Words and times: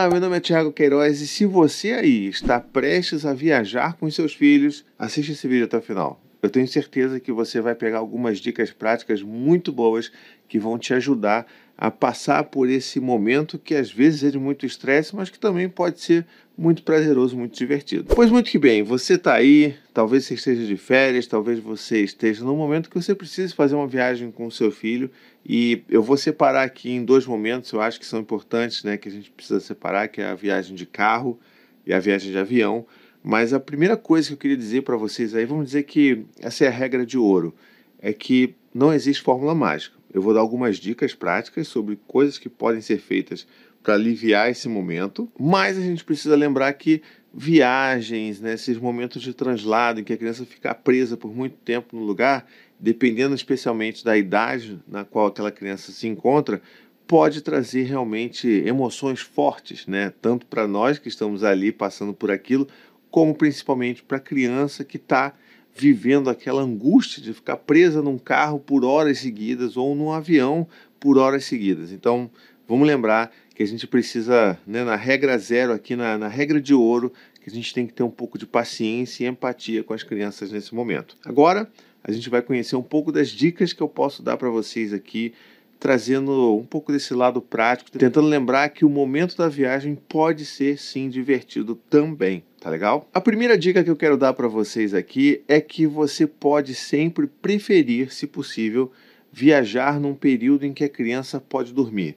Olá, 0.00 0.08
meu 0.08 0.18
nome 0.18 0.38
é 0.38 0.40
Thiago 0.40 0.72
Queiroz 0.72 1.20
e 1.20 1.26
se 1.26 1.44
você 1.44 1.92
aí 1.92 2.26
está 2.26 2.58
prestes 2.58 3.26
a 3.26 3.34
viajar 3.34 3.98
com 3.98 4.10
seus 4.10 4.32
filhos, 4.32 4.82
assiste 4.98 5.32
esse 5.32 5.46
vídeo 5.46 5.66
até 5.66 5.76
o 5.76 5.82
final. 5.82 6.18
Eu 6.40 6.48
tenho 6.48 6.66
certeza 6.66 7.20
que 7.20 7.30
você 7.30 7.60
vai 7.60 7.74
pegar 7.74 7.98
algumas 7.98 8.38
dicas 8.38 8.72
práticas 8.72 9.22
muito 9.22 9.70
boas 9.70 10.10
que 10.48 10.58
vão 10.58 10.78
te 10.78 10.94
ajudar 10.94 11.46
a 11.80 11.90
passar 11.90 12.44
por 12.44 12.68
esse 12.68 13.00
momento 13.00 13.58
que 13.58 13.74
às 13.74 13.90
vezes 13.90 14.22
é 14.22 14.30
de 14.30 14.38
muito 14.38 14.66
estresse, 14.66 15.16
mas 15.16 15.30
que 15.30 15.38
também 15.38 15.66
pode 15.66 15.98
ser 15.98 16.26
muito 16.56 16.82
prazeroso, 16.82 17.34
muito 17.34 17.56
divertido. 17.56 18.14
Pois 18.14 18.30
muito 18.30 18.50
que 18.50 18.58
bem, 18.58 18.82
você 18.82 19.14
está 19.14 19.32
aí, 19.32 19.74
talvez 19.94 20.26
você 20.26 20.34
esteja 20.34 20.66
de 20.66 20.76
férias, 20.76 21.26
talvez 21.26 21.58
você 21.58 22.02
esteja 22.02 22.44
num 22.44 22.54
momento 22.54 22.90
que 22.90 23.00
você 23.00 23.14
precise 23.14 23.54
fazer 23.54 23.76
uma 23.76 23.86
viagem 23.86 24.30
com 24.30 24.46
o 24.46 24.50
seu 24.50 24.70
filho 24.70 25.10
e 25.44 25.82
eu 25.88 26.02
vou 26.02 26.18
separar 26.18 26.64
aqui 26.64 26.90
em 26.90 27.02
dois 27.02 27.24
momentos, 27.24 27.72
eu 27.72 27.80
acho 27.80 27.98
que 27.98 28.04
são 28.04 28.20
importantes, 28.20 28.84
né, 28.84 28.98
que 28.98 29.08
a 29.08 29.12
gente 29.12 29.30
precisa 29.30 29.58
separar, 29.58 30.08
que 30.08 30.20
é 30.20 30.26
a 30.26 30.34
viagem 30.34 30.76
de 30.76 30.84
carro 30.84 31.40
e 31.86 31.94
a 31.94 31.98
viagem 31.98 32.30
de 32.30 32.36
avião. 32.36 32.84
Mas 33.24 33.54
a 33.54 33.60
primeira 33.60 33.96
coisa 33.96 34.28
que 34.28 34.34
eu 34.34 34.38
queria 34.38 34.56
dizer 34.56 34.82
para 34.82 34.98
vocês 34.98 35.34
aí, 35.34 35.46
vamos 35.46 35.64
dizer 35.64 35.84
que 35.84 36.26
essa 36.40 36.66
é 36.66 36.68
a 36.68 36.70
regra 36.70 37.06
de 37.06 37.16
ouro, 37.16 37.54
é 38.02 38.12
que 38.12 38.54
não 38.74 38.92
existe 38.92 39.22
fórmula 39.22 39.54
mágica. 39.54 39.99
Eu 40.12 40.20
vou 40.20 40.34
dar 40.34 40.40
algumas 40.40 40.76
dicas 40.76 41.14
práticas 41.14 41.68
sobre 41.68 41.98
coisas 42.06 42.38
que 42.38 42.48
podem 42.48 42.80
ser 42.80 42.98
feitas 42.98 43.46
para 43.82 43.94
aliviar 43.94 44.50
esse 44.50 44.68
momento, 44.68 45.30
mas 45.38 45.78
a 45.78 45.80
gente 45.80 46.04
precisa 46.04 46.36
lembrar 46.36 46.72
que 46.74 47.02
viagens, 47.32 48.40
né, 48.40 48.54
esses 48.54 48.76
momentos 48.76 49.22
de 49.22 49.32
translado 49.32 50.00
em 50.00 50.04
que 50.04 50.12
a 50.12 50.16
criança 50.16 50.44
fica 50.44 50.74
presa 50.74 51.16
por 51.16 51.34
muito 51.34 51.56
tempo 51.56 51.96
no 51.96 52.02
lugar, 52.02 52.46
dependendo 52.78 53.34
especialmente 53.34 54.04
da 54.04 54.16
idade 54.16 54.80
na 54.86 55.04
qual 55.04 55.26
aquela 55.26 55.50
criança 55.50 55.92
se 55.92 56.06
encontra, 56.08 56.60
pode 57.06 57.40
trazer 57.40 57.84
realmente 57.84 58.48
emoções 58.48 59.20
fortes, 59.20 59.86
né? 59.86 60.12
Tanto 60.20 60.46
para 60.46 60.66
nós 60.66 60.98
que 60.98 61.08
estamos 61.08 61.42
ali 61.42 61.72
passando 61.72 62.12
por 62.12 62.30
aquilo, 62.30 62.68
como 63.10 63.34
principalmente 63.34 64.02
para 64.02 64.18
a 64.18 64.20
criança 64.20 64.84
que 64.84 64.96
está 64.96 65.34
vivendo 65.74 66.28
aquela 66.28 66.62
angústia 66.62 67.22
de 67.22 67.32
ficar 67.32 67.56
presa 67.56 68.02
num 68.02 68.18
carro 68.18 68.58
por 68.58 68.84
horas 68.84 69.18
seguidas 69.18 69.76
ou 69.76 69.94
num 69.94 70.12
avião 70.12 70.66
por 70.98 71.16
horas 71.18 71.44
seguidas. 71.44 71.92
Então, 71.92 72.30
vamos 72.68 72.86
lembrar 72.86 73.32
que 73.54 73.62
a 73.62 73.66
gente 73.66 73.86
precisa, 73.86 74.58
né, 74.66 74.84
na 74.84 74.96
regra 74.96 75.36
zero, 75.38 75.72
aqui 75.72 75.96
na, 75.96 76.16
na 76.16 76.28
regra 76.28 76.60
de 76.60 76.74
ouro, 76.74 77.12
que 77.42 77.48
a 77.48 77.52
gente 77.52 77.72
tem 77.72 77.86
que 77.86 77.92
ter 77.92 78.02
um 78.02 78.10
pouco 78.10 78.38
de 78.38 78.46
paciência 78.46 79.24
e 79.24 79.26
empatia 79.26 79.82
com 79.82 79.94
as 79.94 80.02
crianças 80.02 80.52
nesse 80.52 80.74
momento. 80.74 81.16
Agora, 81.24 81.70
a 82.02 82.12
gente 82.12 82.28
vai 82.30 82.42
conhecer 82.42 82.76
um 82.76 82.82
pouco 82.82 83.12
das 83.12 83.28
dicas 83.28 83.72
que 83.72 83.82
eu 83.82 83.88
posso 83.88 84.22
dar 84.22 84.36
para 84.36 84.48
vocês 84.48 84.92
aqui 84.92 85.32
trazendo 85.80 86.54
um 86.56 86.64
pouco 86.64 86.92
desse 86.92 87.14
lado 87.14 87.40
prático, 87.40 87.90
tentando 87.90 88.28
lembrar 88.28 88.68
que 88.68 88.84
o 88.84 88.88
momento 88.88 89.34
da 89.34 89.48
viagem 89.48 89.96
pode 89.96 90.44
ser 90.44 90.78
sim 90.78 91.08
divertido 91.08 91.74
também, 91.88 92.44
tá 92.60 92.68
legal? 92.68 93.08
A 93.14 93.20
primeira 93.20 93.56
dica 93.56 93.82
que 93.82 93.88
eu 93.88 93.96
quero 93.96 94.18
dar 94.18 94.34
para 94.34 94.46
vocês 94.46 94.92
aqui 94.92 95.42
é 95.48 95.58
que 95.58 95.86
você 95.86 96.26
pode 96.26 96.74
sempre 96.74 97.26
preferir, 97.26 98.12
se 98.12 98.26
possível, 98.26 98.92
viajar 99.32 99.98
num 99.98 100.14
período 100.14 100.66
em 100.66 100.74
que 100.74 100.84
a 100.84 100.88
criança 100.88 101.40
pode 101.40 101.72
dormir. 101.72 102.16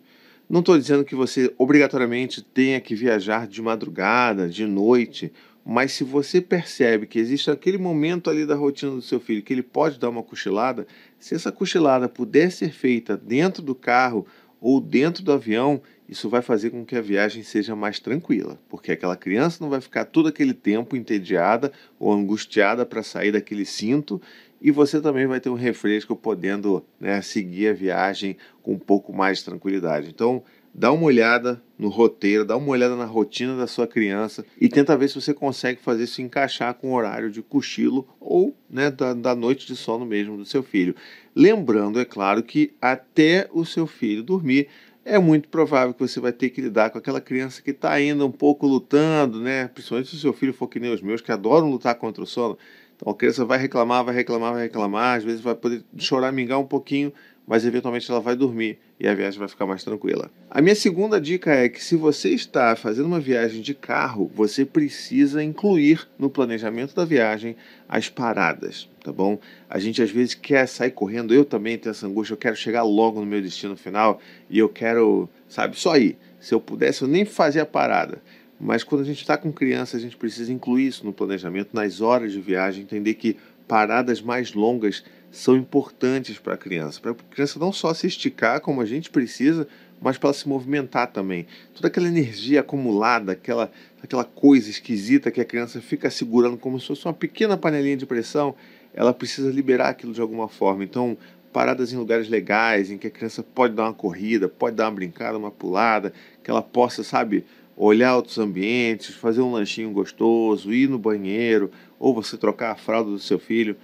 Não 0.49 0.59
estou 0.59 0.77
dizendo 0.77 1.05
que 1.05 1.15
você 1.15 1.53
obrigatoriamente 1.57 2.43
tenha 2.43 2.81
que 2.81 2.93
viajar 2.93 3.47
de 3.47 3.61
madrugada, 3.61 4.49
de 4.49 4.65
noite 4.65 5.31
mas 5.65 5.93
se 5.93 6.03
você 6.03 6.41
percebe 6.41 7.07
que 7.07 7.19
existe 7.19 7.49
aquele 7.49 7.77
momento 7.77 8.29
ali 8.29 8.45
da 8.45 8.55
rotina 8.55 8.91
do 8.91 9.01
seu 9.01 9.19
filho 9.19 9.41
que 9.41 9.53
ele 9.53 9.63
pode 9.63 9.97
dar 9.97 10.09
uma 10.09 10.23
cochilada, 10.23 10.85
se 11.17 11.35
essa 11.35 11.51
cochilada 11.51 12.09
puder 12.09 12.51
ser 12.51 12.71
feita 12.71 13.15
dentro 13.15 13.61
do 13.61 13.73
carro 13.73 14.25
ou 14.59 14.79
dentro 14.79 15.23
do 15.23 15.31
avião, 15.31 15.81
isso 16.07 16.29
vai 16.29 16.41
fazer 16.41 16.69
com 16.69 16.85
que 16.85 16.95
a 16.95 17.01
viagem 17.01 17.43
seja 17.43 17.75
mais 17.75 17.99
tranquila, 17.99 18.59
porque 18.69 18.91
aquela 18.91 19.15
criança 19.15 19.57
não 19.61 19.69
vai 19.69 19.81
ficar 19.81 20.05
todo 20.05 20.27
aquele 20.27 20.53
tempo 20.53 20.95
entediada 20.95 21.71
ou 21.97 22.11
angustiada 22.11 22.85
para 22.85 23.03
sair 23.03 23.31
daquele 23.31 23.65
cinto 23.65 24.21
e 24.61 24.71
você 24.71 25.01
também 25.01 25.27
vai 25.27 25.41
ter 25.41 25.49
um 25.49 25.55
refresco 25.55 26.15
podendo 26.15 26.85
né, 26.97 27.21
seguir 27.21 27.67
a 27.67 27.73
viagem 27.73 28.37
com 28.61 28.73
um 28.73 28.79
pouco 28.79 29.11
mais 29.11 29.39
de 29.39 29.45
tranquilidade. 29.45 30.09
Então, 30.09 30.41
dá 30.73 30.91
uma 30.91 31.03
olhada 31.03 31.61
no 31.77 31.89
roteiro, 31.89 32.45
dá 32.45 32.57
uma 32.57 32.69
olhada 32.69 32.95
na 32.95 33.05
rotina 33.05 33.55
da 33.55 33.67
sua 33.67 33.85
criança 33.85 34.45
e 34.59 34.67
tenta 34.67 34.97
ver 34.97 35.09
se 35.09 35.15
você 35.15 35.33
consegue 35.33 35.79
fazer 35.81 36.05
isso 36.05 36.21
encaixar 36.21 36.73
com 36.73 36.91
o 36.91 36.95
horário 36.95 37.29
de 37.29 37.41
cochilo 37.41 38.07
ou 38.19 38.55
né, 38.69 38.89
da, 38.89 39.13
da 39.13 39.35
noite 39.35 39.67
de 39.67 39.75
sono 39.75 40.05
mesmo 40.05 40.37
do 40.37 40.45
seu 40.45 40.63
filho. 40.63 40.95
Lembrando, 41.35 41.99
é 41.99 42.05
claro, 42.05 42.41
que 42.41 42.73
até 42.81 43.47
o 43.51 43.65
seu 43.65 43.85
filho 43.85 44.23
dormir, 44.23 44.67
é 45.05 45.19
muito 45.19 45.49
provável 45.49 45.93
que 45.93 45.99
você 45.99 46.19
vai 46.19 46.31
ter 46.31 46.49
que 46.49 46.61
lidar 46.61 46.89
com 46.89 46.97
aquela 46.97 47.19
criança 47.19 47.61
que 47.61 47.71
está 47.71 47.91
ainda 47.91 48.25
um 48.25 48.31
pouco 48.31 48.65
lutando, 48.65 49.41
né? 49.41 49.67
Principalmente 49.67 50.09
se 50.09 50.15
o 50.15 50.19
seu 50.19 50.31
filho 50.31 50.53
for 50.53 50.67
que 50.67 50.79
nem 50.79 50.93
os 50.93 51.01
meus, 51.01 51.21
que 51.21 51.31
adoram 51.31 51.69
lutar 51.69 51.95
contra 51.95 52.23
o 52.23 52.27
sono. 52.27 52.57
Então 52.95 53.11
a 53.11 53.15
criança 53.15 53.43
vai 53.43 53.57
reclamar, 53.57 54.05
vai 54.05 54.15
reclamar, 54.15 54.53
vai 54.53 54.63
reclamar, 54.63 55.17
às 55.17 55.23
vezes 55.23 55.41
vai 55.41 55.55
poder 55.55 55.83
chorar, 55.97 56.31
mingar 56.31 56.57
um 56.57 56.65
pouquinho, 56.65 57.11
mas 57.45 57.65
eventualmente 57.65 58.09
ela 58.09 58.21
vai 58.21 58.35
dormir 58.35 58.79
e 59.03 59.07
a 59.07 59.13
viagem 59.13 59.37
vai 59.37 59.49
ficar 59.49 59.65
mais 59.65 59.83
tranquila. 59.83 60.31
A 60.49 60.61
minha 60.61 60.73
segunda 60.73 61.19
dica 61.19 61.51
é 61.51 61.67
que 61.67 61.83
se 61.83 61.97
você 61.97 62.29
está 62.29 62.73
fazendo 62.73 63.05
uma 63.05 63.19
viagem 63.19 63.61
de 63.61 63.73
carro, 63.73 64.31
você 64.33 64.63
precisa 64.63 65.43
incluir 65.43 66.07
no 66.17 66.29
planejamento 66.29 66.95
da 66.95 67.03
viagem 67.03 67.57
as 67.89 68.07
paradas, 68.07 68.89
tá 69.03 69.11
bom? 69.11 69.37
A 69.69 69.77
gente 69.77 70.01
às 70.01 70.09
vezes 70.09 70.35
quer 70.35 70.65
sair 70.69 70.91
correndo, 70.91 71.33
eu 71.33 71.43
também 71.43 71.77
tenho 71.77 71.91
essa 71.91 72.07
angústia, 72.07 72.31
eu 72.33 72.37
quero 72.37 72.55
chegar 72.55 72.83
logo 72.83 73.19
no 73.19 73.25
meu 73.25 73.41
destino 73.41 73.75
final 73.75 74.21
e 74.49 74.57
eu 74.57 74.69
quero, 74.69 75.29
sabe, 75.49 75.77
só 75.77 75.97
ir. 75.97 76.17
Se 76.39 76.53
eu 76.53 76.61
pudesse, 76.61 77.01
eu 77.01 77.07
nem 77.09 77.25
fazia 77.25 77.63
a 77.63 77.65
parada. 77.65 78.21
Mas 78.57 78.85
quando 78.85 79.01
a 79.01 79.05
gente 79.05 79.19
está 79.19 79.37
com 79.37 79.51
criança, 79.51 79.97
a 79.97 79.99
gente 79.99 80.15
precisa 80.15 80.53
incluir 80.53 80.87
isso 80.87 81.05
no 81.05 81.11
planejamento, 81.11 81.71
nas 81.73 81.99
horas 81.99 82.31
de 82.31 82.39
viagem, 82.39 82.83
entender 82.83 83.15
que 83.15 83.35
paradas 83.67 84.21
mais 84.21 84.53
longas 84.53 85.03
são 85.33 85.57
importantes 85.57 86.37
para 86.37 86.53
a 86.53 86.57
criança, 86.57 87.01
para 87.01 87.09
a 87.09 87.15
criança 87.15 87.57
não 87.57 87.73
só 87.73 87.91
se 87.91 88.05
esticar 88.05 88.61
como 88.61 88.79
a 88.81 88.85
gente 88.85 89.09
precisa, 89.09 89.67
mas 89.99 90.15
para 90.15 90.27
ela 90.27 90.33
se 90.35 90.47
movimentar 90.47 91.11
também. 91.11 91.47
Toda 91.73 91.87
aquela 91.87 92.07
energia 92.07 92.59
acumulada, 92.59 93.31
aquela, 93.31 93.71
aquela 94.03 94.23
coisa 94.23 94.69
esquisita 94.69 95.31
que 95.31 95.41
a 95.41 95.45
criança 95.45 95.81
fica 95.81 96.11
segurando 96.11 96.55
como 96.55 96.79
se 96.79 96.85
fosse 96.85 97.05
uma 97.05 97.15
pequena 97.15 97.57
panelinha 97.57 97.97
de 97.97 98.05
pressão, 98.05 98.53
ela 98.93 99.11
precisa 99.11 99.49
liberar 99.49 99.89
aquilo 99.89 100.13
de 100.13 100.21
alguma 100.21 100.47
forma. 100.47 100.83
Então, 100.83 101.17
paradas 101.51 101.91
em 101.91 101.97
lugares 101.97 102.29
legais, 102.29 102.91
em 102.91 102.97
que 102.99 103.07
a 103.07 103.11
criança 103.11 103.41
pode 103.41 103.73
dar 103.73 103.85
uma 103.85 103.93
corrida, 103.93 104.47
pode 104.47 104.75
dar 104.75 104.85
uma 104.85 104.91
brincada, 104.91 105.35
uma 105.35 105.49
pulada, 105.49 106.13
que 106.43 106.51
ela 106.51 106.61
possa, 106.61 107.03
sabe, 107.03 107.43
olhar 107.75 108.15
outros 108.15 108.37
ambientes, 108.37 109.15
fazer 109.15 109.41
um 109.41 109.51
lanchinho 109.51 109.89
gostoso, 109.89 110.71
ir 110.71 110.87
no 110.87 110.99
banheiro, 110.99 111.71
ou 111.97 112.13
você 112.13 112.37
trocar 112.37 112.71
a 112.71 112.75
fralda 112.75 113.09
do 113.09 113.19
seu 113.19 113.39
filho. 113.39 113.75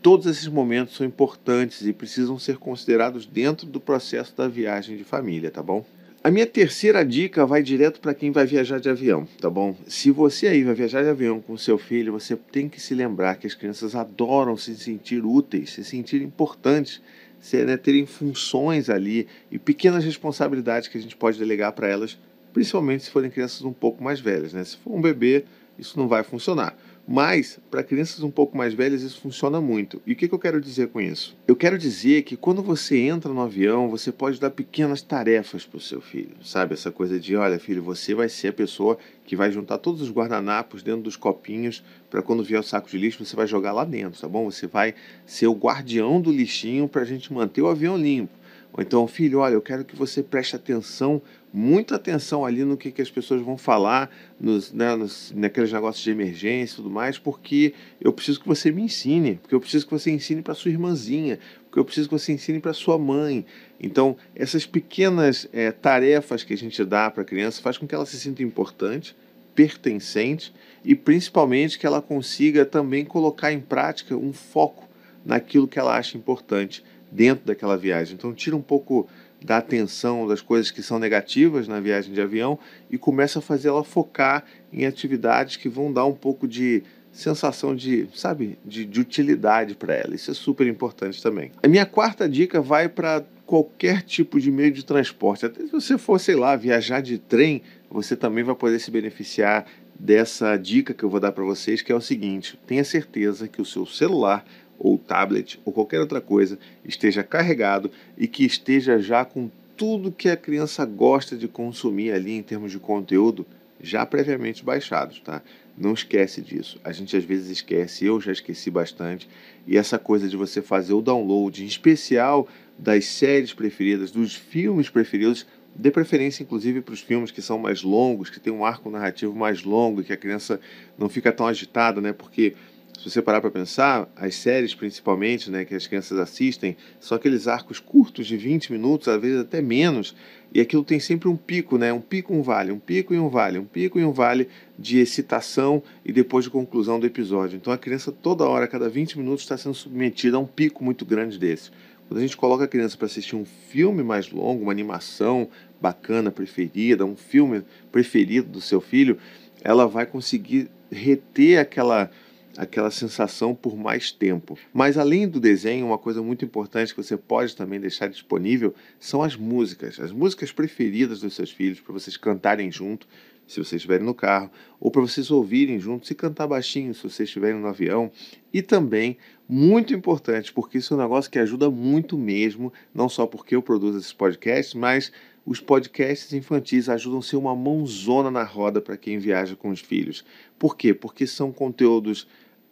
Todos 0.00 0.26
esses 0.26 0.46
momentos 0.46 0.96
são 0.96 1.04
importantes 1.04 1.84
e 1.84 1.92
precisam 1.92 2.38
ser 2.38 2.56
considerados 2.56 3.26
dentro 3.26 3.66
do 3.66 3.80
processo 3.80 4.36
da 4.36 4.46
viagem 4.46 4.96
de 4.96 5.02
família, 5.02 5.50
tá 5.50 5.62
bom? 5.62 5.84
A 6.22 6.30
minha 6.30 6.46
terceira 6.46 7.04
dica 7.04 7.46
vai 7.46 7.62
direto 7.62 8.00
para 8.00 8.14
quem 8.14 8.30
vai 8.30 8.44
viajar 8.44 8.78
de 8.78 8.88
avião, 8.88 9.26
tá 9.40 9.48
bom? 9.48 9.76
Se 9.86 10.10
você 10.10 10.48
aí 10.48 10.62
vai 10.62 10.74
viajar 10.74 11.02
de 11.02 11.08
avião 11.08 11.40
com 11.40 11.56
seu 11.56 11.78
filho, 11.78 12.12
você 12.12 12.36
tem 12.36 12.68
que 12.68 12.80
se 12.80 12.94
lembrar 12.94 13.36
que 13.36 13.46
as 13.46 13.54
crianças 13.54 13.94
adoram 13.94 14.56
se 14.56 14.76
sentir 14.76 15.24
úteis, 15.24 15.70
se 15.70 15.84
sentir 15.84 16.22
importantes, 16.22 17.00
se, 17.40 17.64
né, 17.64 17.76
terem 17.76 18.06
funções 18.06 18.90
ali 18.90 19.26
e 19.50 19.58
pequenas 19.58 20.04
responsabilidades 20.04 20.88
que 20.88 20.98
a 20.98 21.00
gente 21.00 21.16
pode 21.16 21.38
delegar 21.38 21.72
para 21.72 21.88
elas, 21.88 22.18
principalmente 22.52 23.04
se 23.04 23.10
forem 23.10 23.30
crianças 23.30 23.62
um 23.62 23.72
pouco 23.72 24.02
mais 24.02 24.20
velhas, 24.20 24.52
né? 24.52 24.64
Se 24.64 24.76
for 24.76 24.92
um 24.92 25.00
bebê, 25.00 25.44
isso 25.78 25.98
não 25.98 26.08
vai 26.08 26.22
funcionar. 26.22 26.76
Mas, 27.10 27.58
para 27.70 27.82
crianças 27.82 28.22
um 28.22 28.30
pouco 28.30 28.54
mais 28.54 28.74
velhas, 28.74 29.00
isso 29.00 29.18
funciona 29.18 29.62
muito. 29.62 29.98
E 30.06 30.12
o 30.12 30.16
que, 30.16 30.28
que 30.28 30.34
eu 30.34 30.38
quero 30.38 30.60
dizer 30.60 30.88
com 30.88 31.00
isso? 31.00 31.34
Eu 31.48 31.56
quero 31.56 31.78
dizer 31.78 32.20
que 32.20 32.36
quando 32.36 32.62
você 32.62 32.98
entra 32.98 33.32
no 33.32 33.40
avião, 33.40 33.88
você 33.88 34.12
pode 34.12 34.38
dar 34.38 34.50
pequenas 34.50 35.00
tarefas 35.00 35.64
para 35.64 35.78
o 35.78 35.80
seu 35.80 36.02
filho. 36.02 36.36
Sabe? 36.44 36.74
Essa 36.74 36.90
coisa 36.90 37.18
de: 37.18 37.34
olha, 37.34 37.58
filho, 37.58 37.82
você 37.82 38.14
vai 38.14 38.28
ser 38.28 38.48
a 38.48 38.52
pessoa 38.52 38.98
que 39.24 39.34
vai 39.34 39.50
juntar 39.50 39.78
todos 39.78 40.02
os 40.02 40.10
guardanapos 40.10 40.82
dentro 40.82 41.00
dos 41.00 41.16
copinhos 41.16 41.82
para 42.10 42.20
quando 42.20 42.44
vier 42.44 42.60
o 42.60 42.62
saco 42.62 42.90
de 42.90 42.98
lixo, 42.98 43.24
você 43.24 43.34
vai 43.34 43.46
jogar 43.46 43.72
lá 43.72 43.86
dentro, 43.86 44.20
tá 44.20 44.28
bom? 44.28 44.44
Você 44.50 44.66
vai 44.66 44.94
ser 45.24 45.46
o 45.46 45.54
guardião 45.54 46.20
do 46.20 46.30
lixinho 46.30 46.86
para 46.86 47.00
a 47.00 47.06
gente 47.06 47.32
manter 47.32 47.62
o 47.62 47.68
avião 47.68 47.96
limpo. 47.96 48.36
Ou 48.72 48.82
então, 48.82 49.06
filho, 49.06 49.38
olha, 49.38 49.54
eu 49.54 49.62
quero 49.62 49.84
que 49.84 49.96
você 49.96 50.22
preste 50.22 50.54
atenção, 50.54 51.22
muita 51.52 51.96
atenção 51.96 52.44
ali 52.44 52.64
no 52.64 52.76
que, 52.76 52.90
que 52.90 53.00
as 53.00 53.10
pessoas 53.10 53.40
vão 53.40 53.56
falar, 53.56 54.10
nos, 54.38 54.72
né, 54.72 54.94
nos, 54.94 55.32
naqueles 55.34 55.72
negócios 55.72 56.04
de 56.04 56.10
emergência 56.10 56.74
e 56.74 56.76
tudo 56.76 56.90
mais, 56.90 57.18
porque 57.18 57.74
eu 58.00 58.12
preciso 58.12 58.40
que 58.40 58.46
você 58.46 58.70
me 58.70 58.82
ensine, 58.82 59.36
porque 59.36 59.54
eu 59.54 59.60
preciso 59.60 59.86
que 59.86 59.92
você 59.92 60.10
ensine 60.10 60.42
para 60.42 60.54
sua 60.54 60.70
irmãzinha, 60.70 61.38
porque 61.64 61.78
eu 61.78 61.84
preciso 61.84 62.08
que 62.08 62.18
você 62.18 62.32
ensine 62.32 62.60
para 62.60 62.72
sua 62.72 62.98
mãe. 62.98 63.44
Então, 63.80 64.16
essas 64.34 64.66
pequenas 64.66 65.48
é, 65.52 65.70
tarefas 65.72 66.44
que 66.44 66.52
a 66.52 66.56
gente 66.56 66.84
dá 66.84 67.10
para 67.10 67.22
a 67.22 67.26
criança 67.26 67.62
faz 67.62 67.78
com 67.78 67.86
que 67.86 67.94
ela 67.94 68.06
se 68.06 68.18
sinta 68.18 68.42
importante, 68.42 69.16
pertencente 69.54 70.52
e 70.84 70.94
principalmente 70.94 71.78
que 71.78 71.86
ela 71.86 72.00
consiga 72.00 72.64
também 72.64 73.04
colocar 73.04 73.52
em 73.52 73.60
prática 73.60 74.16
um 74.16 74.32
foco 74.32 74.88
naquilo 75.24 75.66
que 75.66 75.78
ela 75.78 75.96
acha 75.96 76.16
importante 76.16 76.84
dentro 77.10 77.44
daquela 77.46 77.76
viagem. 77.76 78.14
Então 78.14 78.32
tira 78.32 78.54
um 78.54 78.62
pouco 78.62 79.08
da 79.44 79.58
atenção 79.58 80.26
das 80.26 80.40
coisas 80.40 80.70
que 80.70 80.82
são 80.82 80.98
negativas 80.98 81.68
na 81.68 81.80
viagem 81.80 82.12
de 82.12 82.20
avião 82.20 82.58
e 82.90 82.98
começa 82.98 83.38
a 83.38 83.42
fazer 83.42 83.68
ela 83.68 83.84
focar 83.84 84.44
em 84.72 84.84
atividades 84.84 85.56
que 85.56 85.68
vão 85.68 85.92
dar 85.92 86.04
um 86.04 86.14
pouco 86.14 86.46
de 86.46 86.82
sensação 87.12 87.74
de, 87.74 88.08
sabe, 88.14 88.58
de, 88.64 88.84
de 88.84 89.00
utilidade 89.00 89.74
para 89.74 89.94
ela. 89.94 90.14
Isso 90.14 90.30
é 90.30 90.34
super 90.34 90.66
importante 90.66 91.22
também. 91.22 91.50
A 91.62 91.68
minha 91.68 91.86
quarta 91.86 92.28
dica 92.28 92.60
vai 92.60 92.88
para 92.88 93.24
qualquer 93.46 94.02
tipo 94.02 94.38
de 94.38 94.50
meio 94.50 94.70
de 94.70 94.84
transporte. 94.84 95.46
Até 95.46 95.62
se 95.62 95.72
você 95.72 95.96
for, 95.96 96.20
sei 96.20 96.36
lá, 96.36 96.54
viajar 96.54 97.00
de 97.00 97.18
trem, 97.18 97.62
você 97.90 98.14
também 98.14 98.44
vai 98.44 98.54
poder 98.54 98.78
se 98.78 98.90
beneficiar 98.90 99.66
dessa 99.98 100.56
dica 100.56 100.94
que 100.94 101.02
eu 101.02 101.10
vou 101.10 101.18
dar 101.18 101.32
para 101.32 101.44
vocês, 101.44 101.82
que 101.82 101.90
é 101.90 101.94
o 101.94 102.00
seguinte: 102.00 102.58
tenha 102.66 102.84
certeza 102.84 103.48
que 103.48 103.60
o 103.60 103.64
seu 103.64 103.86
celular 103.86 104.44
ou 104.78 104.98
tablet 104.98 105.60
ou 105.64 105.72
qualquer 105.72 106.00
outra 106.00 106.20
coisa 106.20 106.58
esteja 106.84 107.22
carregado 107.22 107.90
e 108.16 108.26
que 108.26 108.44
esteja 108.44 108.98
já 108.98 109.24
com 109.24 109.50
tudo 109.76 110.12
que 110.12 110.28
a 110.28 110.36
criança 110.36 110.84
gosta 110.84 111.36
de 111.36 111.46
consumir 111.46 112.12
ali 112.12 112.32
em 112.32 112.42
termos 112.42 112.72
de 112.72 112.78
conteúdo 112.78 113.46
já 113.80 114.04
previamente 114.04 114.64
baixados, 114.64 115.20
tá? 115.20 115.40
Não 115.76 115.94
esquece 115.94 116.42
disso. 116.42 116.80
A 116.82 116.90
gente 116.90 117.16
às 117.16 117.22
vezes 117.22 117.48
esquece, 117.48 118.04
eu 118.04 118.20
já 118.20 118.32
esqueci 118.32 118.70
bastante. 118.70 119.28
E 119.66 119.76
essa 119.76 119.98
coisa 119.98 120.28
de 120.28 120.36
você 120.36 120.60
fazer 120.60 120.92
o 120.92 121.00
download, 121.00 121.62
em 121.62 121.66
especial 121.66 122.48
das 122.76 123.04
séries 123.04 123.54
preferidas, 123.54 124.10
dos 124.10 124.34
filmes 124.34 124.90
preferidos, 124.90 125.46
dê 125.74 125.92
preferência 125.92 126.42
inclusive 126.42 126.80
para 126.80 126.94
os 126.94 127.00
filmes 127.00 127.30
que 127.30 127.40
são 127.40 127.58
mais 127.58 127.82
longos, 127.82 128.30
que 128.30 128.40
tem 128.40 128.52
um 128.52 128.64
arco 128.64 128.90
narrativo 128.90 129.34
mais 129.34 129.62
longo, 129.62 130.02
que 130.02 130.12
a 130.12 130.16
criança 130.16 130.60
não 130.98 131.08
fica 131.08 131.30
tão 131.30 131.46
agitada, 131.46 132.00
né? 132.00 132.12
Porque 132.12 132.54
se 132.98 133.08
você 133.08 133.22
parar 133.22 133.40
para 133.40 133.50
pensar, 133.50 134.08
as 134.16 134.34
séries 134.34 134.74
principalmente, 134.74 135.52
né, 135.52 135.64
que 135.64 135.72
as 135.72 135.86
crianças 135.86 136.18
assistem, 136.18 136.76
são 136.98 137.16
aqueles 137.16 137.46
arcos 137.46 137.78
curtos 137.78 138.26
de 138.26 138.36
20 138.36 138.72
minutos, 138.72 139.06
às 139.06 139.20
vezes 139.20 139.40
até 139.40 139.62
menos, 139.62 140.16
e 140.52 140.60
aquilo 140.60 140.82
tem 140.82 140.98
sempre 140.98 141.28
um 141.28 141.36
pico, 141.36 141.78
né, 141.78 141.92
um 141.92 142.00
pico, 142.00 142.34
um 142.34 142.42
vale, 142.42 142.72
um 142.72 142.78
pico 142.78 143.14
e 143.14 143.18
um 143.18 143.28
vale, 143.28 143.56
um 143.56 143.64
pico 143.64 144.00
e 144.00 144.04
um 144.04 144.10
vale 144.10 144.48
de 144.76 144.98
excitação 144.98 145.80
e 146.04 146.12
depois 146.12 146.44
de 146.44 146.50
conclusão 146.50 146.98
do 146.98 147.06
episódio. 147.06 147.56
Então 147.56 147.72
a 147.72 147.78
criança 147.78 148.10
toda 148.10 148.44
hora, 148.44 148.66
cada 148.66 148.88
20 148.88 149.16
minutos, 149.16 149.44
está 149.44 149.56
sendo 149.56 149.76
submetida 149.76 150.36
a 150.36 150.40
um 150.40 150.46
pico 150.46 150.82
muito 150.82 151.04
grande 151.04 151.38
desse. 151.38 151.70
Quando 152.08 152.18
a 152.18 152.22
gente 152.22 152.36
coloca 152.36 152.64
a 152.64 152.68
criança 152.68 152.96
para 152.96 153.06
assistir 153.06 153.36
um 153.36 153.44
filme 153.44 154.02
mais 154.02 154.32
longo, 154.32 154.64
uma 154.64 154.72
animação 154.72 155.48
bacana, 155.80 156.32
preferida, 156.32 157.04
um 157.04 157.14
filme 157.14 157.62
preferido 157.92 158.48
do 158.48 158.60
seu 158.60 158.80
filho, 158.80 159.18
ela 159.62 159.86
vai 159.86 160.04
conseguir 160.04 160.68
reter 160.90 161.60
aquela 161.60 162.10
aquela 162.56 162.90
sensação 162.90 163.54
por 163.54 163.76
mais 163.76 164.10
tempo. 164.10 164.58
Mas 164.72 164.96
além 164.96 165.28
do 165.28 165.40
desenho, 165.40 165.86
uma 165.86 165.98
coisa 165.98 166.22
muito 166.22 166.44
importante 166.44 166.94
que 166.94 167.02
você 167.02 167.16
pode 167.16 167.54
também 167.54 167.80
deixar 167.80 168.08
disponível 168.08 168.74
são 168.98 169.22
as 169.22 169.36
músicas, 169.36 170.00
as 170.00 170.12
músicas 170.12 170.50
preferidas 170.52 171.20
dos 171.20 171.34
seus 171.34 171.50
filhos 171.50 171.80
para 171.80 171.92
vocês 171.92 172.16
cantarem 172.16 172.70
junto, 172.70 173.06
se 173.46 173.54
vocês 173.54 173.80
estiverem 173.80 174.04
no 174.04 174.14
carro, 174.14 174.50
ou 174.78 174.90
para 174.90 175.00
vocês 175.00 175.30
ouvirem 175.30 175.80
juntos 175.80 176.10
e 176.10 176.14
cantar 176.14 176.46
baixinho 176.46 176.94
se 176.94 177.02
vocês 177.02 177.28
estiverem 177.28 177.58
no 177.58 177.66
avião. 177.66 178.12
E 178.52 178.60
também, 178.60 179.16
muito 179.48 179.94
importante, 179.94 180.52
porque 180.52 180.78
isso 180.78 180.92
é 180.92 180.96
um 180.96 181.00
negócio 181.00 181.30
que 181.30 181.38
ajuda 181.38 181.70
muito 181.70 182.18
mesmo, 182.18 182.72
não 182.94 183.08
só 183.08 183.26
porque 183.26 183.56
eu 183.56 183.62
produzo 183.62 183.98
esses 183.98 184.12
podcasts, 184.12 184.74
mas 184.74 185.10
os 185.46 185.60
podcasts 185.60 186.34
infantis 186.34 186.90
ajudam 186.90 187.20
a 187.20 187.22
ser 187.22 187.36
uma 187.36 187.56
mãozona 187.56 188.30
na 188.30 188.44
roda 188.44 188.82
para 188.82 188.98
quem 188.98 189.18
viaja 189.18 189.56
com 189.56 189.70
os 189.70 189.80
filhos. 189.80 190.22
Por 190.58 190.76
quê? 190.76 190.92
Porque 190.92 191.26
são 191.26 191.52
conteúdos 191.52 192.26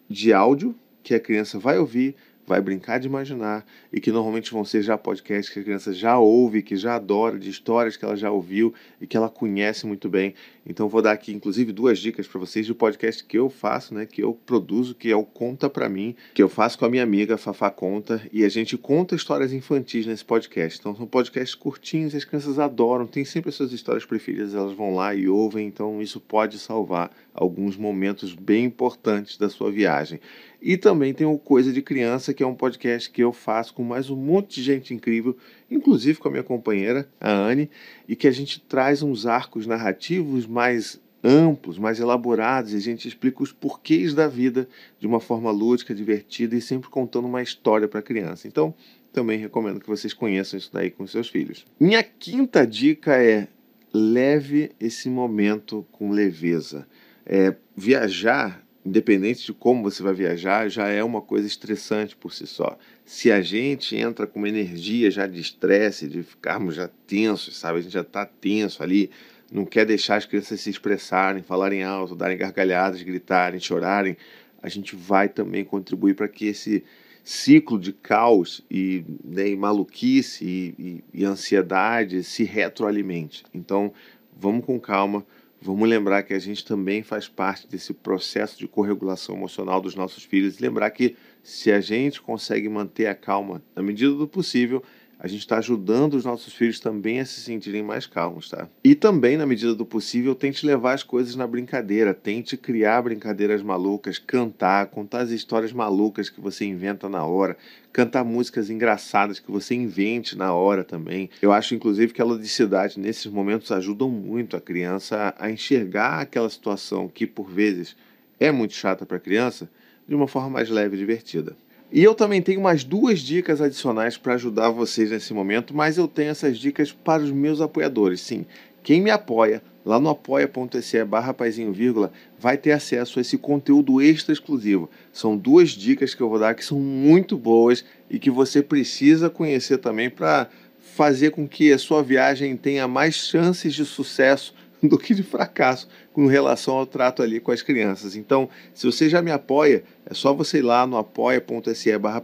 de 0.09 0.33
áudio 0.33 0.75
que 1.03 1.15
a 1.15 1.21
criança 1.21 1.59
vai 1.59 1.79
ouvir, 1.79 2.17
vai 2.47 2.61
brincar 2.61 2.99
de 2.99 3.09
imaginar 3.09 3.67
e 3.93 4.01
que 4.01 4.13
normalmente 4.13 4.53
vão 4.53 4.65
ser 4.65 4.83
já 4.83 4.97
podcasts 4.97 5.53
que 5.53 5.59
a 5.59 5.63
criança 5.63 5.93
já 5.93 6.19
ouve, 6.19 6.63
que 6.63 6.77
já 6.77 6.95
adora, 6.95 7.39
de 7.39 7.51
histórias 7.51 7.97
que 7.97 8.05
ela 8.05 8.17
já 8.17 8.31
ouviu 8.31 8.73
e 9.01 9.07
que 9.07 9.17
ela 9.17 9.29
conhece 9.29 9.87
muito 9.87 10.09
bem. 10.09 10.35
Então 10.65 10.89
vou 10.89 11.03
dar 11.03 11.13
aqui 11.13 11.33
inclusive 11.33 11.73
duas 11.73 11.99
dicas 11.99 12.27
para 12.27 12.39
vocês 12.39 12.65
de 12.65 12.73
podcast 12.73 13.25
que 13.25 13.37
eu 13.37 13.51
faço, 13.51 13.95
né, 13.95 14.07
que 14.07 14.23
eu 14.23 14.33
produzo, 14.33 14.95
que 14.95 15.11
é 15.11 15.17
o 15.17 15.25
Conta 15.25 15.69
para 15.69 15.89
mim, 15.89 16.15
que 16.33 16.43
eu 16.43 16.49
faço 16.49 16.79
com 16.79 16.85
a 16.85 16.89
minha 16.89 17.03
amiga 17.03 17.37
Fafá 17.37 17.71
Conta 17.71 18.23
e 18.33 18.45
a 18.45 18.49
gente 18.49 18.79
conta 18.79 19.17
histórias 19.17 19.53
infantis 19.53 20.07
nesse 20.07 20.25
podcast. 20.25 20.79
Então 20.79 20.95
são 20.95 21.07
podcasts 21.07 21.55
curtinhos, 21.55 22.15
as 22.15 22.25
crianças 22.25 22.59
adoram, 22.59 23.07
tem 23.07 23.25
sempre 23.25 23.49
as 23.49 23.57
suas 23.57 23.73
histórias 23.73 24.05
preferidas, 24.05 24.55
elas 24.55 24.73
vão 24.73 24.95
lá 24.95 25.15
e 25.15 25.29
ouvem, 25.29 25.67
então 25.67 26.01
isso 26.01 26.21
pode 26.21 26.59
salvar 26.59 27.11
alguns 27.37 27.77
momentos 27.77 28.35
bem 28.35 28.65
importantes 28.65 29.37
da 29.37 29.49
sua 29.49 29.71
viagem. 29.71 30.19
E 30.61 30.77
também 30.77 31.13
tem 31.13 31.27
o 31.27 31.39
Coisa 31.39 31.73
de 31.73 31.83
Criança, 31.83 32.33
que 32.33 32.43
é 32.43 32.47
um 32.47 32.55
podcast 32.55 33.11
que 33.11 33.23
eu 33.23 33.33
faço 33.33 33.75
com 33.75 33.85
mais 33.85 34.09
um 34.09 34.17
monte 34.17 34.57
de 34.57 34.63
gente 34.63 34.95
incrível, 34.95 35.37
inclusive 35.71 36.19
com 36.19 36.29
a 36.29 36.31
minha 36.31 36.43
companheira, 36.43 37.09
a 37.21 37.31
Anne, 37.31 37.71
e 38.09 38.17
que 38.17 38.27
a 38.27 38.33
gente 38.33 38.61
traz 38.61 39.03
uns 39.03 39.27
arcos 39.27 39.67
narrativos 39.67 40.47
mais 40.47 41.01
amplos, 41.23 41.79
mais 41.79 42.01
elaborados, 42.01 42.73
e 42.73 42.77
a 42.77 42.81
gente 42.81 43.07
explica 43.07 43.43
os 43.43 43.53
porquês 43.53 44.15
da 44.15 44.29
vida 44.29 44.69
de 44.99 45.07
uma 45.07 45.21
forma 45.21 45.51
lúdica, 45.51 45.95
divertida 45.95 46.57
e 46.57 46.61
sempre 46.61 46.89
contando 46.89 47.27
uma 47.27 47.43
história 47.43 47.87
para 47.87 48.01
a 48.01 48.03
criança. 48.03 48.49
Então, 48.49 48.75
também 49.13 49.39
recomendo 49.39 49.81
que 49.81 49.89
vocês 49.89 50.15
conheçam 50.15 50.59
isso 50.59 50.71
daí 50.73 50.91
com 50.91 51.07
seus 51.07 51.29
filhos. 51.29 51.67
Minha 51.81 52.03
quinta 52.03 52.67
dica 52.67 53.17
é 53.17 53.49
leve 53.93 54.73
esse 54.79 55.09
momento 55.09 55.87
com 55.91 56.11
leveza. 56.11 56.87
É, 57.27 57.57
viajar 57.77 58.67
independente 58.87 59.45
de 59.45 59.53
como 59.53 59.83
você 59.83 60.01
vai 60.01 60.15
viajar, 60.15 60.69
já 60.71 60.87
é 60.87 61.03
uma 61.03 61.21
coisa 61.21 61.47
estressante 61.47 62.15
por 62.15 62.33
si 62.33 62.47
só. 62.47 62.79
Se 63.05 63.33
a 63.33 63.41
gente 63.43 63.97
entra 63.97 64.27
com 64.29 64.39
uma 64.39 64.49
energia 64.49 65.11
já 65.11 65.27
de 65.27 65.41
estresse, 65.41 66.09
de 66.09 66.23
ficarmos 66.23 66.77
já 66.77 66.89
tensos, 67.07 67.57
sabe? 67.57 67.81
A 67.81 67.83
gente 67.83 67.93
já 67.93 68.03
está 68.03 68.25
tenso 68.25 68.83
ali, 68.83 69.11
não 69.51 69.65
quer 69.65 69.85
deixar 69.85 70.17
as 70.17 70.25
crianças 70.25 70.61
se 70.61 70.71
expressarem, 70.71 71.43
falarem 71.43 71.83
alto, 71.83 72.15
darem 72.15 72.39
gargalhadas, 72.39 73.03
gritarem, 73.03 73.59
chorarem. 73.59 74.17
A 74.63 74.69
gente 74.69 74.95
vai 74.95 75.29
também 75.29 75.65
contribuir 75.65 76.15
para 76.15 76.29
que 76.29 76.47
esse 76.47 76.85
ciclo 77.25 77.81
de 77.81 77.93
caos 77.93 78.65
e, 78.71 79.05
né, 79.25 79.49
e 79.49 79.57
maluquice 79.57 80.45
e, 80.45 81.03
e, 81.13 81.23
e 81.23 81.25
ansiedade 81.25 82.23
se 82.23 82.45
retroalimente. 82.45 83.43
Então, 83.53 83.93
vamos 84.39 84.65
com 84.65 84.79
calma 84.79 85.27
Vamos 85.67 85.89
lembrar 85.89 86.23
que 86.23 86.33
a 86.33 86.39
gente 86.39 86.65
também 86.65 87.03
faz 87.03 87.27
parte 87.27 87.67
desse 87.67 87.93
processo 87.93 88.57
de 88.57 88.69
corregulação 88.69 89.35
emocional 89.35 89.81
dos 89.81 89.97
nossos 89.97 90.23
filhos 90.23 90.61
lembrar 90.61 90.93
que 90.93 91.17
se 91.43 91.73
a 91.73 91.81
gente 91.81 92.23
consegue 92.23 92.69
manter 92.69 93.09
a 93.09 93.17
calma 93.17 93.61
na 93.75 93.83
medida 93.83 94.13
do 94.15 94.29
possível, 94.29 94.81
a 95.19 95.27
gente 95.27 95.41
está 95.41 95.59
ajudando 95.59 96.15
os 96.15 96.25
nossos 96.25 96.53
filhos 96.53 96.79
também 96.79 97.21
a 97.21 97.25
se 97.25 97.41
sentirem 97.41 97.83
mais 97.83 98.07
calmos, 98.07 98.51
tá? 98.51 98.69
E 98.85 98.95
também, 98.95 99.37
na 99.37 99.47
medida 99.47 99.75
do 99.75 99.87
possível, 99.87 100.35
tente 100.35 100.67
levar 100.67 100.93
as 100.93 101.03
coisas 101.03 101.35
na 101.35 101.47
brincadeira, 101.47 102.13
tente 102.13 102.57
criar 102.57 103.03
brincadeiras 103.03 103.63
malucas, 103.63 104.19
cantar, 104.19 104.87
contar 104.87 105.21
as 105.21 105.31
histórias 105.31 105.73
malucas 105.73 106.29
que 106.29 106.41
você 106.41 106.65
inventa 106.67 107.09
na 107.09 107.25
hora, 107.25 107.57
cantar 107.93 108.25
músicas 108.25 108.69
engraçadas 108.69 109.39
que 109.39 109.51
você 109.51 109.75
invente 109.75 110.37
na 110.37 110.53
hora 110.53 110.85
também. 110.85 111.31
Eu 111.41 111.51
acho, 111.51 111.75
inclusive, 111.75 112.13
que 112.13 112.21
a 112.21 112.25
ludicidade 112.25 113.01
nesses 113.01 113.27
momentos 113.27 113.73
ajuda 113.73 114.07
muito 114.07 114.57
a 114.57 114.61
criança 114.61 115.35
a 115.39 115.51
enxergar 115.51 116.21
aquela 116.21 116.51
situação 116.51 117.09
que, 117.09 117.27
por 117.27 117.51
vezes, 117.51 117.97
é 118.39 118.53
muito 118.53 118.75
chata 118.75 119.07
para 119.07 119.17
a 119.17 119.21
criança 119.21 119.69
de 120.07 120.15
uma 120.15 120.29
forma 120.29 120.51
mais 120.51 120.69
leve 120.69 120.95
e 120.95 120.99
divertida. 120.99 121.57
E 121.93 122.03
eu 122.03 122.15
também 122.15 122.43
tenho 122.43 122.61
mais 122.61 122.83
duas 122.83 123.21
dicas 123.21 123.61
adicionais 123.61 124.17
para 124.17 124.35
ajudar 124.35 124.71
vocês 124.71 125.11
nesse 125.11 125.33
momento, 125.33 125.75
mas 125.75 125.97
eu 125.97 126.09
tenho 126.09 126.31
essas 126.31 126.59
dicas 126.59 126.91
para 126.93 127.23
os 127.23 127.31
meus 127.31 127.61
apoiadores. 127.61 128.21
Sim, 128.21 128.45
quem 128.83 129.01
me 129.01 129.11
apoia 129.11 129.63
lá 129.87 130.01
no 130.01 130.09
apoia.se 130.09 131.05
barra 131.05 131.33
vírgula, 131.73 132.13
vai 132.37 132.57
ter 132.57 132.73
acesso 132.73 133.21
a 133.21 133.23
esse 133.23 133.39
conteúdo 133.39 134.03
extra 134.03 134.33
exclusivo. 134.33 134.91
São 135.13 135.37
duas 135.37 135.71
dicas 135.71 136.13
que 136.13 136.21
eu 136.21 136.29
vou 136.29 136.41
dar 136.41 136.57
que 136.57 136.65
são 136.65 136.81
muito 136.81 137.39
boas 137.39 137.85
e 138.11 138.19
que 138.19 138.29
você 138.29 138.61
precisa 138.61 139.31
conhecer 139.31 139.79
também 139.79 140.11
para 140.11 140.49
fazer 140.81 141.31
com 141.31 141.47
que 141.47 141.73
a 141.73 141.79
sua 141.79 142.03
viagem 142.03 142.57
tenha 142.57 142.89
mais 142.89 143.15
chances 143.15 143.75
de 143.75 143.85
sucesso 143.85 144.53
do 144.89 144.99
que 144.99 145.15
de 145.15 145.23
fracasso 145.23 145.89
com 146.13 146.27
relação 146.27 146.77
ao 146.77 146.87
trato 146.87 147.23
ali 147.23 147.41
com 147.41 147.51
as 147.51 147.63
crianças. 147.63 148.17
Então, 148.17 148.49
se 148.75 148.87
você 148.87 149.09
já 149.09 149.21
me 149.21 149.31
apoia, 149.31 149.85
é 150.05 150.15
só 150.15 150.33
você 150.33 150.59
ir 150.59 150.63
lá 150.63 150.87
no 150.87 150.97
apoia.se 150.97 151.99
barra 151.99 152.23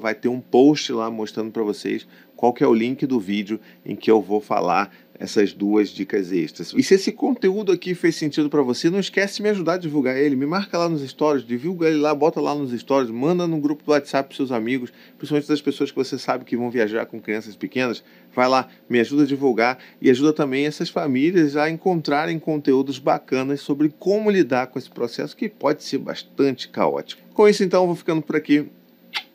vai 0.00 0.14
ter 0.14 0.28
um 0.28 0.40
post 0.40 0.92
lá 0.92 1.10
mostrando 1.10 1.50
para 1.50 1.62
vocês 1.62 2.06
qual 2.36 2.52
que 2.52 2.64
é 2.64 2.66
o 2.66 2.74
link 2.74 3.06
do 3.06 3.18
vídeo 3.18 3.60
em 3.86 3.96
que 3.96 4.10
eu 4.10 4.20
vou 4.20 4.40
falar 4.40 4.90
essas 5.18 5.52
duas 5.52 5.90
dicas 5.90 6.32
extras. 6.32 6.72
E 6.76 6.82
se 6.82 6.94
esse 6.94 7.12
conteúdo 7.12 7.70
aqui 7.70 7.94
fez 7.94 8.16
sentido 8.16 8.50
para 8.50 8.62
você, 8.62 8.90
não 8.90 8.98
esquece 8.98 9.36
de 9.36 9.42
me 9.42 9.48
ajudar 9.50 9.74
a 9.74 9.78
divulgar 9.78 10.16
ele. 10.16 10.34
Me 10.34 10.46
marca 10.46 10.76
lá 10.76 10.88
nos 10.88 11.02
stories, 11.08 11.46
divulga 11.46 11.88
ele 11.88 11.98
lá, 11.98 12.14
bota 12.14 12.40
lá 12.40 12.54
nos 12.54 12.72
stories, 12.78 13.10
manda 13.10 13.46
no 13.46 13.60
grupo 13.60 13.84
do 13.84 13.92
WhatsApp 13.92 14.28
para 14.28 14.36
seus 14.36 14.50
amigos, 14.50 14.92
principalmente 15.16 15.48
das 15.48 15.60
pessoas 15.60 15.90
que 15.90 15.96
você 15.96 16.18
sabe 16.18 16.44
que 16.44 16.56
vão 16.56 16.70
viajar 16.70 17.06
com 17.06 17.20
crianças 17.20 17.54
pequenas. 17.54 18.02
Vai 18.34 18.48
lá, 18.48 18.68
me 18.88 18.98
ajuda 18.98 19.22
a 19.22 19.26
divulgar 19.26 19.78
e 20.00 20.10
ajuda 20.10 20.32
também 20.32 20.66
essas 20.66 20.88
famílias 20.88 21.56
a 21.56 21.70
encontrarem 21.70 22.38
conteúdos 22.38 22.98
bacanas 22.98 23.60
sobre 23.60 23.88
como 23.98 24.30
lidar 24.30 24.66
com 24.66 24.78
esse 24.78 24.90
processo 24.90 25.36
que 25.36 25.48
pode 25.48 25.84
ser 25.84 25.98
bastante 25.98 26.68
caótico. 26.68 27.22
Com 27.32 27.48
isso, 27.48 27.62
então, 27.62 27.82
eu 27.82 27.86
vou 27.86 27.96
ficando 27.96 28.22
por 28.22 28.36
aqui. 28.36 28.66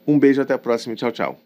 Um 0.06 0.18
beijo, 0.18 0.42
até 0.42 0.54
a 0.54 0.58
próxima. 0.58 0.96
Tchau, 0.96 1.12
tchau. 1.12 1.38